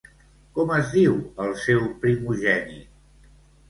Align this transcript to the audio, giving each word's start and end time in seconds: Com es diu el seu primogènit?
Com 0.55 0.73
es 0.77 0.89
diu 0.95 1.13
el 1.45 1.55
seu 1.67 1.87
primogènit? 2.03 3.33